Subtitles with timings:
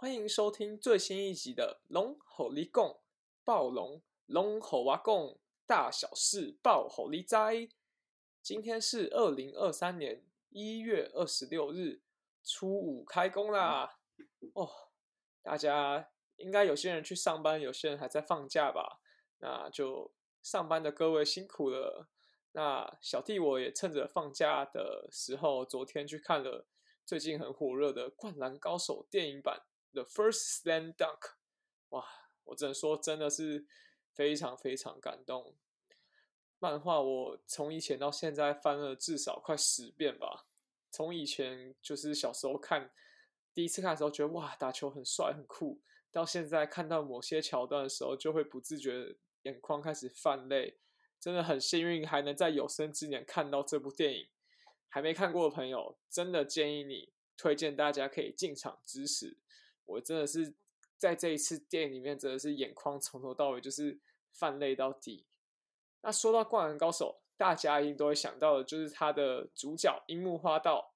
[0.00, 3.02] 欢迎收听最新一集的《龙吼力共
[3.44, 7.54] 暴龙龙吼哇共大小事暴吼力哉》。
[8.40, 12.00] 今天是二零二三年一月二十六日，
[12.42, 13.98] 初五开工啦！
[14.54, 14.70] 哦，
[15.42, 19.02] 大家应该有些人去上班，有些人还在放假吧？
[19.40, 22.08] 那就上班的各位辛苦了。
[22.52, 26.66] 那小弟我也趁着放假的时候，昨天去看了
[27.04, 29.66] 最近很火热的《灌篮高手》电影版。
[29.92, 31.32] The First Slam Dunk，
[31.90, 32.04] 哇！
[32.44, 33.66] 我只能说，真的是
[34.12, 35.56] 非常非常感动。
[36.58, 40.46] 漫画我从以前到现在翻了至少快十遍吧。
[40.90, 42.92] 从以前就是小时候看，
[43.54, 50.78] 第一次看的时候觉得哇，打球很帅很酷，到现在看到某些桥段的时候，就会不自觉眼眶开始泛泪。
[51.20, 54.28] 真的很幸运，还能在有生之年看到这部电影。
[54.88, 59.36] 还没看过的朋友，真的建议你推荐大家可以进场支持。
[59.90, 60.54] 我真的是
[60.96, 63.98] 在这一次电影里面，真的是眼眶从头到尾就是
[64.32, 65.26] 泛泪到底。
[66.02, 70.94] 那说到《灌篮高手》，大家一定都会想到的就是他的主角樱木花道，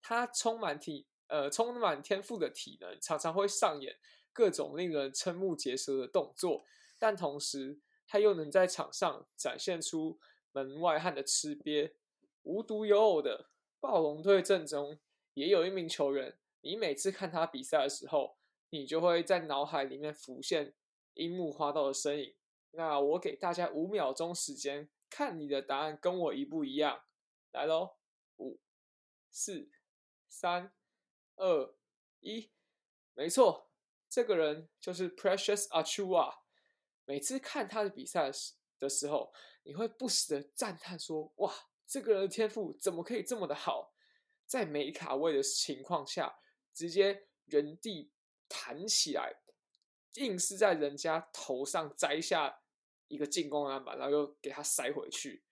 [0.00, 3.98] 他充满体呃充满天赋的体能，常常会上演
[4.32, 6.64] 各种令人瞠目结舌的动作，
[6.98, 10.18] 但同时他又能在场上展现出
[10.52, 11.92] 门外汉的吃瘪。
[12.42, 14.98] 无独有偶的，暴龙队阵中
[15.34, 16.36] 也有一名球员。
[16.62, 18.36] 你每次看他比赛的时候，
[18.70, 20.74] 你就会在脑海里面浮现
[21.14, 22.34] 樱木花道的身影。
[22.70, 27.04] 那我给大家五秒钟时间，看你的答案跟我一不一样。
[27.50, 27.96] 来喽，
[28.38, 28.58] 五、
[29.30, 29.70] 四、
[30.28, 30.72] 三、
[31.36, 31.74] 二、
[32.20, 32.50] 一，
[33.12, 33.68] 没错，
[34.08, 36.38] 这个人就是 Precious Achua。
[37.04, 41.52] 每次看他的比赛时的时候，你会不时的赞叹说：“哇，
[41.86, 43.92] 这个人的天赋怎么可以这么的好？”
[44.46, 46.38] 在没卡位的情况下。
[46.74, 48.10] 直接原地
[48.48, 49.34] 弹起来，
[50.14, 52.60] 硬是在人家头上摘下
[53.08, 55.44] 一个进攻篮板，然后又给他塞回去。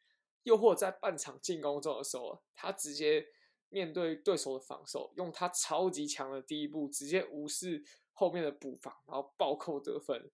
[0.44, 3.26] 又或者在半场进攻中的时候，他直接
[3.68, 10.30] 面对对手的防守，用他超级强的第一步，直接无视后面的补防，然后暴扣得分。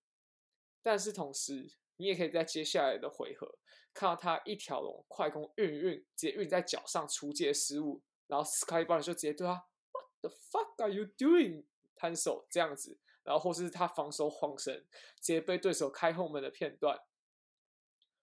[0.80, 3.58] 但是同时，你也可以在接下来的回合
[3.92, 9.66] 看到他一条龙快攻运运，直接运在脚上出界失误，然后 Sky b a r 就直接对他。
[10.20, 11.64] The fuck are you doing？
[11.98, 14.84] 摊手这样子，然后或是他防守晃神，
[15.18, 17.00] 直接被对手开后门的片段，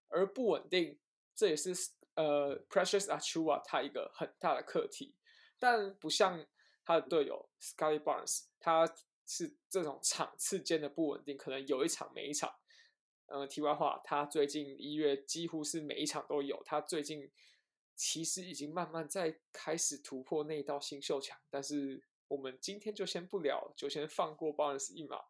[0.10, 1.00] 而不稳定，
[1.34, 1.72] 这也是
[2.14, 5.16] 呃 Precious Achua 他一个很大的课题。
[5.58, 6.46] 但不像
[6.86, 8.88] 他的队友 Scotty Barnes，他
[9.26, 12.54] 是这种场次间的不稳定，可能有一场没一场。
[13.26, 16.62] 呃，题外话，他最近一月几乎是每一场都有。
[16.64, 17.32] 他最近。
[17.96, 25.22] 其实已经慢慢在开始突破那一道新秀墙，但是我们今天就先不聊，就先放过 Barnes 一马。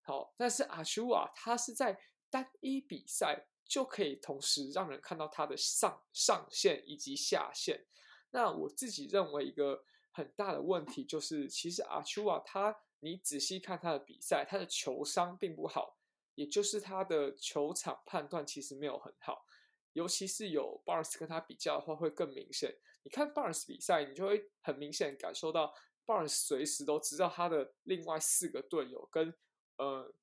[0.00, 7.86] 好，但是阿丘啊，他是在单一比赛就可以同时让人看到他的上上限以及下限。
[8.30, 15.98] 那我自己认为一个很大的问题就是，其实阿丘啊，他你仔细看他的比赛，他的球商并不好，
[16.34, 19.46] 也就是他的球场判断其实没有很好。
[19.94, 22.74] 尤其是有 Barnes 跟他比较的话，会更明显。
[23.02, 25.74] 你看 Barnes 比赛，你就会很明显感受到
[26.06, 29.34] Barnes 随时都知道他的另外四个队友跟
[29.76, 30.14] 呃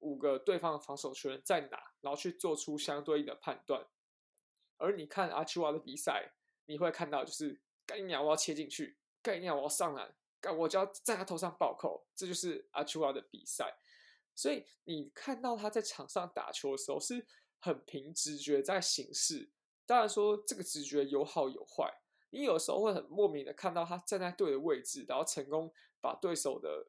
[0.00, 3.86] 五个对方的防守球员在哪，然后去做出相对应的判断。
[4.76, 6.34] 而你看阿丘瓦的比赛，
[6.66, 13.78] 你会看到就是盖鸟我要切进去，盖鸟我要上篮，盖我就要在他头上暴扣，这就是阿丘瓦的比赛。
[14.34, 17.26] 所以你看到他在场上打球的时候是。
[17.64, 19.48] 很凭直觉在行事，
[19.86, 21.90] 当然说这个直觉有好有坏。
[22.28, 26.86] 你有时候会很莫名的看到他站在对的位置，然后成功把对手的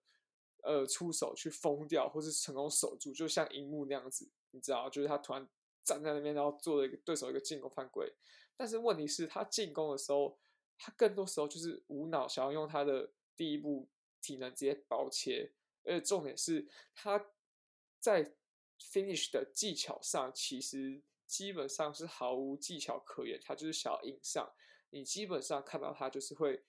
[0.63, 5.47] 呃出手去封掉，或是成功守住，就像樱木那样子，你知道，就是他突然
[5.81, 8.13] 站在那边，然后做了一个对手一个进攻犯规。
[8.57, 10.37] 但是问题是，他进攻的时候，
[10.77, 13.87] 他更多时候就是无脑，想要用他的第一步
[14.19, 15.53] 体能直接包切，
[15.85, 17.27] 而且重点是他
[17.97, 18.35] 在。
[18.79, 23.39] Finish 的技巧上，其实基本上是毫无技巧可言。
[23.43, 24.53] 他就是想要硬上，
[24.89, 26.63] 你基本上看到他就是会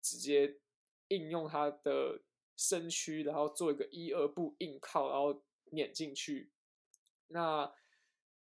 [0.00, 0.60] 直接
[1.08, 2.22] 应用他的
[2.56, 6.52] 身躯，然后做一个一二步硬靠，然后碾进去。
[7.28, 7.72] 那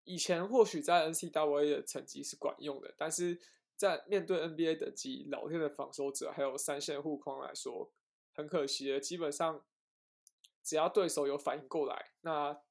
[0.04, 3.40] 以前或许在 N C W A 的成绩是管用的，但是
[3.76, 7.92] 在面对 NBA 等级老天的防守者，还有三线护框来说，
[8.32, 9.64] 很可惜的，基本上
[10.62, 12.62] 只要对手有反应过来，那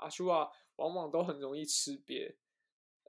[0.00, 2.36] 阿丘啊，往往都很容易吃瘪。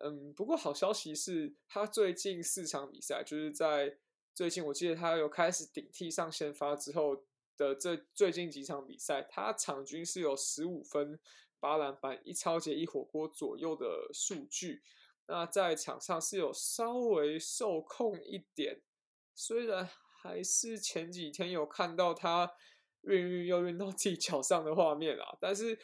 [0.04, 3.98] 嗯，不过好消息是他最近四场比赛，就是在
[4.34, 11.20] 最近我记得他有开始顶替上先发之后的这最近几场比赛，他场均是有十五分、
[11.60, 14.82] 八篮板、一超节、一火锅左右的数据。
[15.28, 18.82] 那在场上是有稍微受控一点，
[19.36, 19.88] 虽然
[20.22, 22.52] 还是前几天有看到他
[23.02, 25.80] 运运又运到自己脚上的画面啦，但是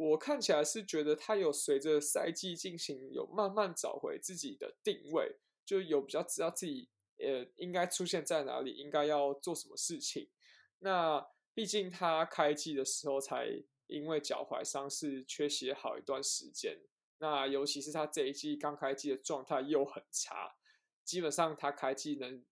[0.00, 5.36] 我看起来是觉得他有随着赛季进行，有慢慢找回自己的定位，
[5.66, 6.88] 就有比较知道自己
[7.18, 10.30] 呃应该出现在哪里，应该要做什么事情。
[10.78, 16.78] 那毕竟他开季的时候才因为脚踝伤势缺席好一段时间，
[17.18, 20.56] 那尤其是他这一季刚开季的状态又很差，
[21.04, 22.42] 基本上他开季能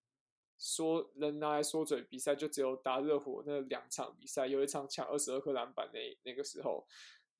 [0.59, 6.85] 说能拿来说嘴比赛就只有打热火那两场比赛，有一场抢二十二颗篮板那那个时候，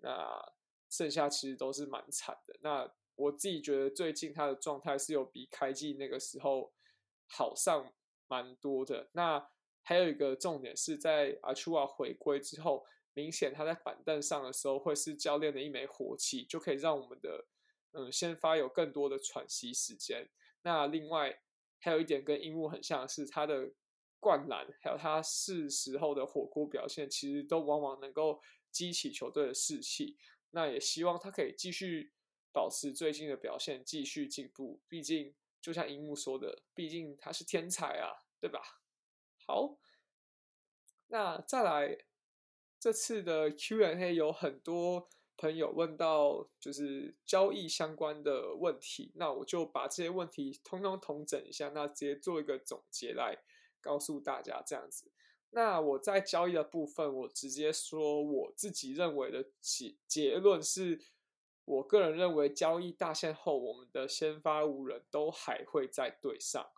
[0.01, 0.53] 那
[0.89, 2.55] 剩下其实都是蛮惨的。
[2.61, 6.71] 那我自己觉得最近他的状态是有比开季那个时候
[7.27, 7.93] 好上
[8.27, 9.09] 蛮多的。
[9.13, 9.49] 那
[9.83, 17.45] 还有一个重点是在阿丘瓦回归之后，明显他在板凳上的时候会是教练的一枚火器，就可以让我们的
[17.93, 20.29] 嗯先发有更多的喘息时间。
[20.61, 21.41] 那另外
[21.79, 23.71] 还有一点跟樱木很像是他的
[24.19, 28.39] 灌篮，还有他是时候的火锅表现，其实都往往能够
[28.71, 30.17] 激起球队的士气。
[30.51, 32.13] 那也希望他可以继续
[32.51, 34.81] 保持最近的表现，继续进步。
[34.87, 38.59] 毕竟就像樱木说的，毕竟他是天才啊，对吧？
[39.45, 39.77] 好，
[41.07, 42.05] 那再来
[42.79, 53.37] 这次的 Q&A 有很多朋友问到就是交易相关的问题，那我就把这些问题通通统整一下，那直接做一个总结来
[53.81, 55.11] 告诉大家这样子。
[55.51, 61.01] 那我在交易的部分，我直接说我自己认为的结结论是，
[61.65, 66.71] 我个人认为交易大限后，我们的先发五人都还会在队上。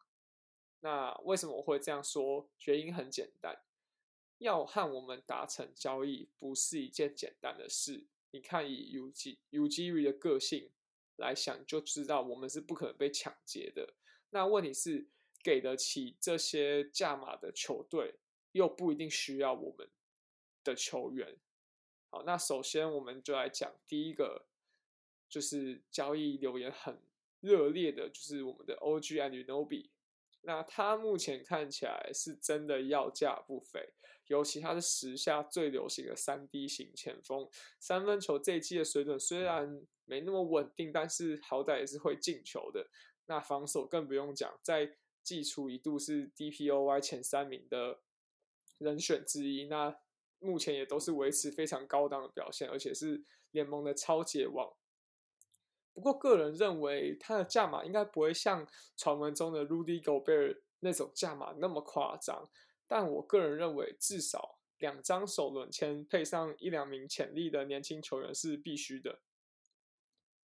[0.80, 2.50] 那为什么我会这样说？
[2.66, 3.62] 原因很简单，
[4.38, 8.08] 要和我们达成交易不是一件简单的事。
[8.32, 10.72] 你看，以 U G U G R 的个性
[11.18, 13.94] 来想，就知道我们是不可能被抢劫的。
[14.30, 15.10] 那问题是，
[15.44, 18.16] 给得起这些价码的球队，
[18.52, 19.90] 又不一定需要我们
[20.64, 21.38] 的球员。
[22.10, 24.46] 好，那首先我们就来讲第一个，
[25.30, 27.00] 就是交易留言很
[27.40, 29.90] 热烈的，就是我们的 O G and Nobi。
[30.42, 33.94] 那他目前看起来是真的要价不菲，
[34.28, 37.48] 尤其他是时下最流行的三 D 型前锋，
[37.80, 42.90] 三分球这一季的水准虽然没那么稳定，但是好歹也是会进球的。
[43.28, 48.02] 那防守更不用讲，在季初一度是 DPOY 前三名的
[48.82, 49.96] 人选之一，那
[50.40, 54.74] 目前也都是维持非常高档的表现，而且是联盟的超解王。
[55.94, 58.68] 不过，个人认为他的价码应该不会像
[58.98, 62.50] 传闻中的 Rudy Gobert 那种价码那么夸张。
[62.88, 69.22] 但我个人认为，至少两张首轮签配上一两名潜力的年轻球员是必须的。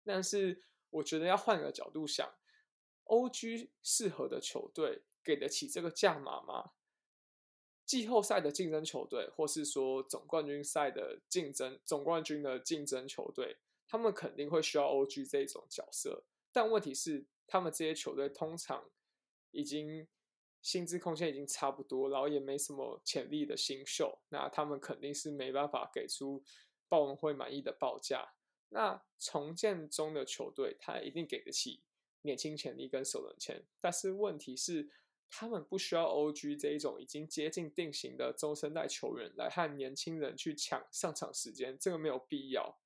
[0.03, 2.35] 但是，我觉得要换个角度想
[3.05, 6.73] ，OG 适合的球队给得起这个价码吗？
[7.87, 13.57] 季后赛的竞争球队，或是说总冠军赛的竞争总冠军的竞争球队？
[13.87, 18.91] 他们肯定会需要 OG 这种角色，但问题是，他们这些球队通常
[19.51, 20.09] 已经
[20.63, 26.43] 薪资空间已经差不多，然后也没什么潜力的新秀，那他们肯定是没办法给出
[26.89, 28.35] 鲍文会满意的报价。
[28.71, 31.83] 那重建中的球队，他一定给得起
[32.23, 34.91] 年轻潜力跟首轮签，但是问题是，
[35.37, 42.79] 他们不需要 OG 这一种已经接近定型的中生代球员来和年轻人去抢上场时间，这个没有必要，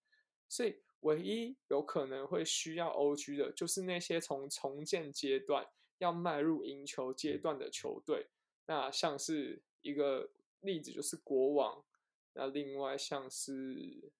[0.49, 0.77] 所以。
[1.03, 5.65] 唯一有可能会需要 OG 的，就是那些从重建阶段
[5.99, 8.27] 要迈入赢球阶段的球队。
[8.67, 10.29] 那像是一个
[10.63, 11.85] 例子，就是国王。
[12.33, 14.11] 那另外像是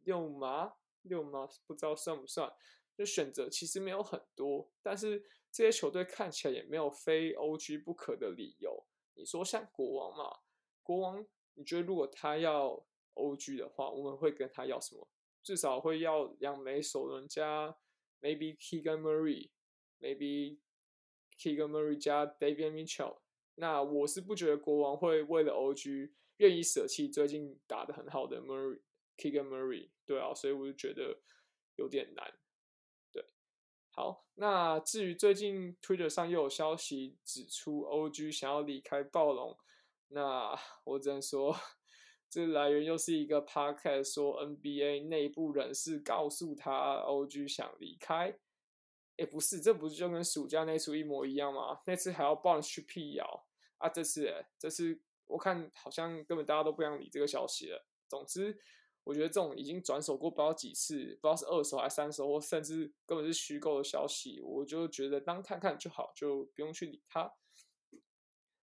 [0.00, 0.72] 六马，
[1.02, 2.52] 六马不知道算不算？
[2.98, 5.24] 就选择其实没有很多，但是
[5.54, 8.84] 这些球队看起来也没有非 OG 不可的理由。
[9.14, 10.40] 你说像国王嘛？
[10.82, 12.84] 国王，你觉得如果他要
[13.14, 15.06] OG 的话，我们会跟他要什么？
[15.44, 17.78] 至少会要两枚首轮加
[18.20, 20.58] ，maybe Keegan Murray，maybe
[21.38, 23.18] Keegan Murray 加 David Mitchell。
[23.54, 28.80] 那我是不觉得国王会为了 OG 愿意舍弃最近打的很好的 Murray
[29.16, 29.90] Keegan Murray。
[30.04, 31.20] 对啊，所以我就觉得
[31.76, 32.36] 有点难。
[33.96, 39.56] 好，那至于最近 Twitter 上又有消息指出 OG 想要离开暴龙，
[40.08, 41.56] 那 我只能说。
[42.28, 48.36] 这来源又是一个 podcast 说 NBA 内部人士告诉他 OG 想离开，
[49.18, 51.80] 哎，不是，这不是就跟暑假那出一模一样吗？
[51.86, 53.46] 那次还要帮人去辟谣
[53.78, 57.86] 啊，这次这次我看好像根本大家都不想理这个消息了。
[58.08, 58.58] 总之，
[59.04, 67.32] 我觉得这种已经转手过不知道几次，不知道是二手还是三手，或甚至根本是虚构的消息，我就觉得当看看就好，就不用去理它。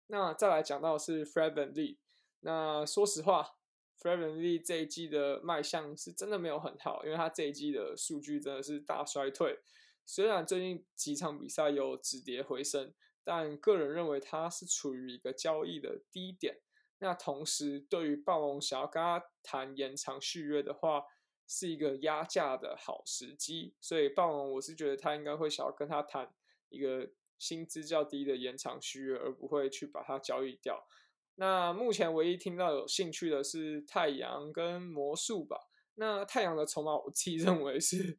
[0.06, 1.99] 那再来讲到是 Fred VanVleet，
[2.40, 3.59] 那说实话
[4.00, 9.61] ，Fred VanVleet 这一季的卖相是真的没有很好，因为他这一季的数据真的是大衰退。
[10.06, 12.92] 虽然最近几场比赛有止跌回升，
[13.23, 16.61] 但个人认为他是处于一个交易的低点。
[17.00, 21.04] 那同时，对于暴龙想要跟他谈延长续约的话，
[21.47, 23.75] 是一个压价的好时机。
[23.80, 26.33] 所以暴龙我是觉得他应该会想要跟他谈
[26.69, 27.11] 一个。
[27.40, 30.87] 薪资较低的延长续约，而不会去把它交易掉。
[31.37, 35.57] 那目前唯一听到有兴趣的是太阳跟魔术吧。
[35.95, 38.19] 那太阳的筹码，我自己认为是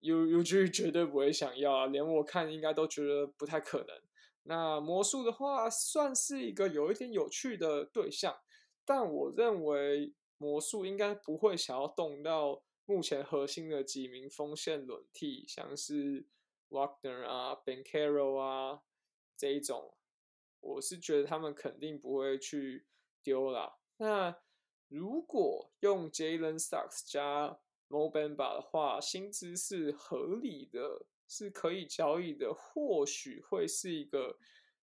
[0.00, 4.00] U U G 绝对不会想要啊，连我看应该都觉得不太可能。
[4.42, 8.40] 那魔术的话，算是一个有一点有趣的对象，
[8.84, 16.26] 但我认为魔术应该不会想要动到目前核心的几名锋线轮替，像是。
[16.70, 18.82] Wagner 啊，Ben Carroll 啊，
[19.36, 19.92] 这一种，
[20.60, 22.86] 我是觉得他们肯定不会去
[23.24, 23.78] 丢啦。
[23.96, 24.36] 那
[24.86, 34.36] 如果用 Jalen Sachs 加 Mobamba 的话，薪资是合理的，是可以交易的，或许会是一个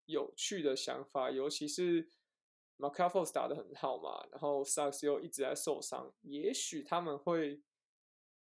[0.06, 1.30] 有趣的想法。
[1.30, 2.08] 尤其是
[2.78, 7.60] m c a f f o r 打的很好嘛，然后 s a c s 又一直在受伤，也许他们会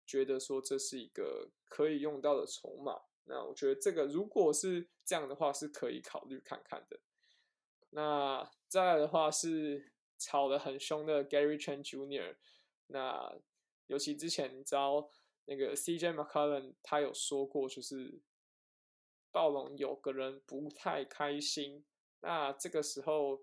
[0.05, 3.03] 觉得说这是一个可以用到的筹码。
[3.23, 6.99] 那我觉得这个如果是这样的话，是可以考虑看看的。
[7.91, 12.35] 那再来的话是吵得很凶的 Gary Trent Jr.，
[12.87, 13.39] 那
[13.87, 15.09] 尤其之前你知道
[15.45, 18.19] 那个 CJ McCollum 他有说过，就是
[19.31, 21.85] 暴龙有个人不太开心。
[22.21, 23.41] 那这个时候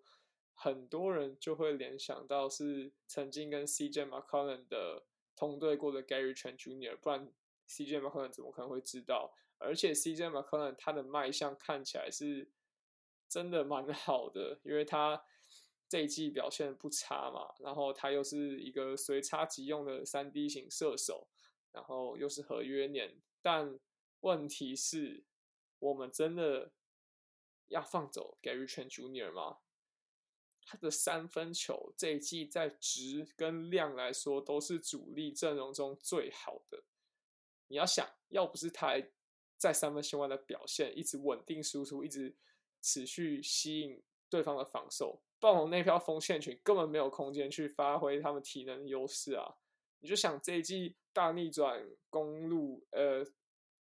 [0.54, 5.04] 很多人就会联想到是曾经跟 CJ McCollum 的
[5.36, 7.32] 同队过的 Gary Trent Jr.，不然
[7.68, 9.32] CJ McCollum 怎么可能会知道？
[9.58, 12.48] 而且 CJ McCollum 他的卖相看起来是
[13.28, 15.24] 真的蛮 好的，因为他
[15.88, 21.28] 这一季表现不差嘛，然后他又是一个随插即用的三 D 型射手，
[21.72, 23.78] 然后又是合约年，但
[24.20, 25.24] 问题是，
[25.78, 26.72] 我们真的
[27.68, 29.32] 要放走 Gary Trent Jr.
[29.32, 29.58] 吗？
[30.64, 36.84] 他的三分球这一季在值跟量来说都是主力阵容中最好的，
[37.66, 39.02] 你要想要不是他。
[39.58, 42.34] 在三分线外的表现一直稳定输出，一直
[42.80, 45.22] 持续吸引对方的防守。
[45.38, 49.54] 暴龙那票锋线群根本没有空间去发挥他们体能优势啊！
[50.02, 53.24] 你就想这一季大逆转公路，呃，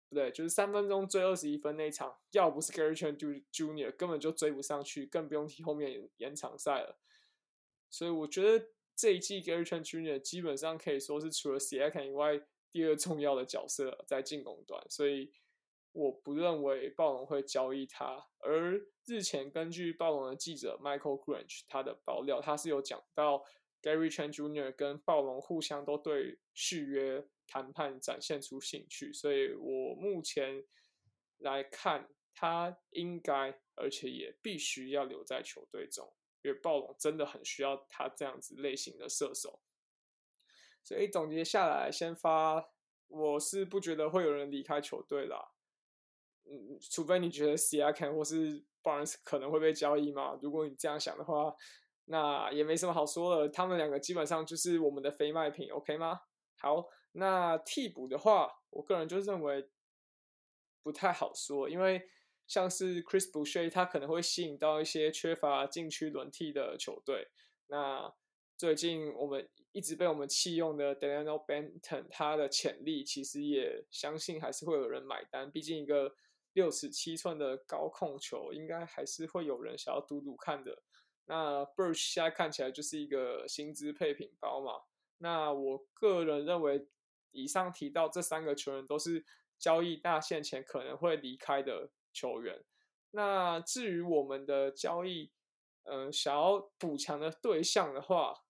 [0.08, 3.18] 不对，就是三分钟追二十一分那一场，要不是 Gary Trent
[3.52, 3.92] Jr.
[3.98, 6.98] 根本就追不上去，更不用提后面延长赛了。
[7.90, 10.18] 所以我觉得这一季 Gary Trent Jr.
[10.20, 15.34] 基本上可以说是除了 s i a k a n 以外第二重要的角色在进攻端，所以。
[15.94, 23.44] 我不认为暴龙会交易他，而日前根据暴龙的记者 Michael Grange 他的爆料，他是有讲到
[23.82, 24.72] Gary Trent Jr.
[24.72, 30.64] 跟暴龙互相都对续约谈判展现出兴趣，所以我目前
[31.40, 39.62] 来看，他应该而且也必须要留在球队中，因为暴龙真的很需要他这样子类型的射手。
[40.84, 42.72] 所以总结下来，先发
[43.08, 45.52] 我是不觉得会有人离开球队啦。
[46.46, 50.40] 嗯，除非你觉得 C R K 或是 Barnes 可能会被交易嘛？
[50.42, 51.56] 如果你这样想的话，
[52.06, 53.50] 那也没什么好说的。
[53.50, 56.22] 他们两个基本上就是我们的非卖品，OK 吗？
[56.58, 59.70] 好，那替补的话，我个人就认为
[60.84, 62.02] 不太好说，因为
[62.48, 67.28] 像是 Chris Boucher，他可能会吸引到一些缺乏禁区轮替的球队。
[67.68, 68.14] 那
[68.58, 76.16] 最近我们一直被我们弃用的 Daniel Benton，他的潜力其实也相信还是会有人买单，毕竟一个。
[76.54, 80.84] 六尺七寸的高控球，应该还是会有人想要赌赌看的。
[81.32, 84.82] 那 Birch 现在看起来就是一个薪资配品包嘛。
[85.20, 86.86] 那我个人认为，
[87.32, 89.26] 以上提到这三个球员都是
[89.58, 92.62] 交易大限前可能会离开的球员。
[93.12, 95.32] 那至于我们的交易，
[95.84, 98.44] 嗯，想要补强的对象的话，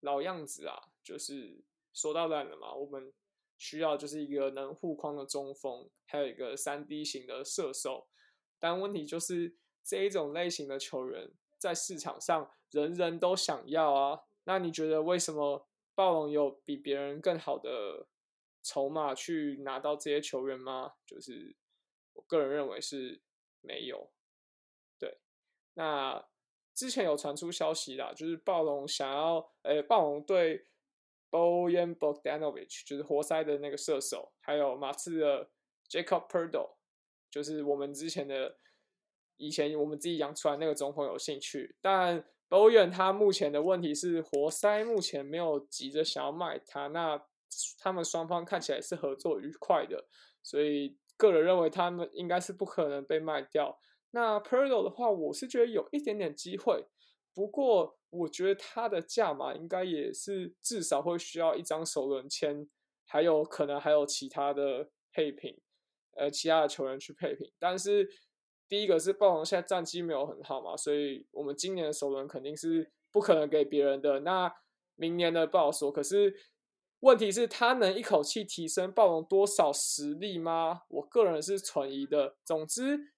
[0.00, 1.62] 老样子啊，就是
[1.92, 3.12] 说到烂了嘛，我们。
[3.56, 8.08] 需要就是一个能护框的中锋，还有一个三 D 型的射手。
[8.58, 11.30] 但问题就是这一种类型的球员
[11.64, 14.20] 在市场上人人都想要啊。
[14.44, 18.06] 那你觉得为什么暴龙有比别人更好的
[18.62, 20.96] 筹码去拿到这些球员吗？
[21.06, 21.56] 就是
[22.12, 23.22] 我个人认为是
[23.62, 24.10] 没有。
[24.98, 25.18] 对，
[25.72, 26.28] 那
[26.74, 30.66] 之前有传出消息啦，就是暴龙想要，呃，暴龙对
[31.30, 35.50] Bojan Bogdanovic，就是活塞的那个射手，还有马刺的
[35.88, 36.76] Jacob p e r d o
[37.30, 38.58] 就是我们之前的
[39.36, 47.20] 以前我们自己养出来那个中锋有兴趣，但博远他目前的问题是活塞目前没有急着想要卖他，那
[47.78, 50.06] 他们双方看起来是合作愉快的，
[50.42, 53.78] 所以个人认为他们应该是不可能被卖掉。
[54.10, 56.86] 那 p e r d o 的话，我是觉得有一点点机会，
[57.34, 62.68] 不过我觉得他的价码应该也是至少会需要一张首轮签，
[63.04, 65.60] 还有可能还有其他的配品，
[66.16, 67.52] 呃，其他的球员去配品。
[67.58, 68.08] 但是
[68.74, 74.18] 第一个是暴龙现在战绩没有很好嘛，所以我们今年的首轮肯定是不可能给别人的。
[74.18, 74.52] 那
[74.96, 76.34] 明年的不好说，可是
[76.98, 80.82] 问题是，他能一口气提升暴龙多少实力吗？
[80.88, 82.34] 我个人是存疑的。
[82.42, 83.12] 总之。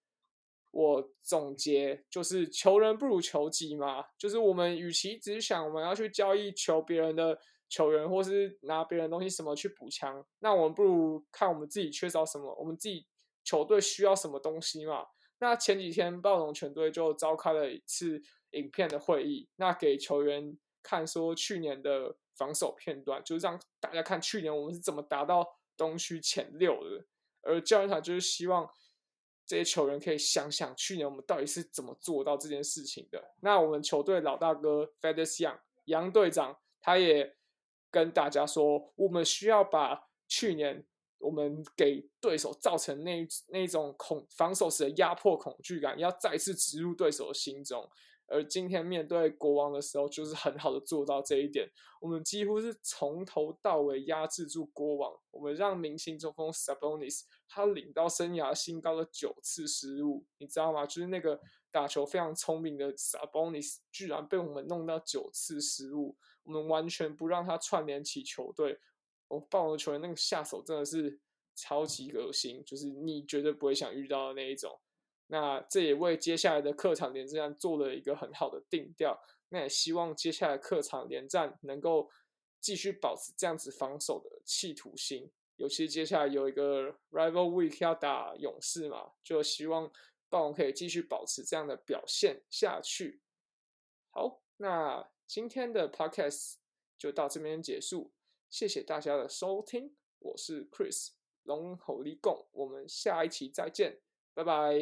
[0.72, 4.04] 我总结就是，求人不如求己嘛。
[4.18, 7.38] 就是我们与其只想我们要去交易求别人的
[7.70, 13.06] 球员，或是拿别人东西什么去补强，那我们不如看我们自己缺少什么，我们自己
[13.42, 15.06] 球队需要什么东西嘛。
[15.38, 27.04] 那前几天暴龙全队就召开了一次影片的会议，那给球员看说去年的防守片段，就是让大家看去年我们是怎么达到东区前六的。
[27.42, 28.68] 而教练团就是希望。
[29.48, 33.32] 这些球员可以想想去年我们到底是怎么做到这件事情的。
[33.42, 37.36] 那我们球队老大哥 Fedus Young 杨队长，他也
[37.88, 40.84] 跟大家说，我们需要把去年
[41.18, 47.88] 我们给对手造成那那种恐防守时的压迫恐惧感，要再次植入对手的心中。
[48.28, 51.70] 而今天面对国王的时候，就是很好的做到这一点。
[52.00, 60.84] 我们几乎是从头到尾压制住国王，我们让明星中锋 Sabonis 他领到生涯新高的九次失误，你知道吗？
[60.84, 68.80] 就是那个打球非常聪明的 Sabonis，居然被我们弄到九次失误，我们完全不让他串联起球队。
[69.28, 71.20] 我暴龙球员那个下手真的是
[71.54, 74.80] 超级恶心，就是你绝对不会想遇到的那一种。
[75.28, 79.20] 那这也为接下来的客场连战做了一个很好的定调。
[79.48, 82.10] 那也希望接下来客场连战能够
[82.60, 85.30] 继续保持这样子防守的企图心。
[85.56, 89.90] 尤其接下来有一个 Rival Week 要打勇士嘛，就希望
[90.28, 93.22] 暴龙可以继续保持这样的表现下去。
[94.10, 96.56] 好，那今天的 Podcast
[96.98, 98.12] 就到这边结束，
[98.48, 101.08] 谢谢大家的收听，我是 Chris
[101.42, 104.00] 龙吼力共，我们下一期再见。
[104.34, 104.76] 拜拜。